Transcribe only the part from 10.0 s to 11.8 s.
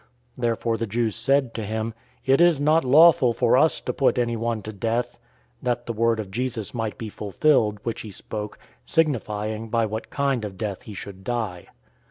kind of death he should die.